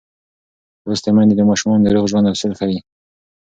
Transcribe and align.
لوستې 0.87 1.09
میندې 1.15 1.35
د 1.37 1.41
ماشومانو 1.49 1.83
د 1.83 1.87
روغ 1.95 2.05
ژوند 2.11 2.29
اصول 2.31 2.53
ښيي. 2.59 2.79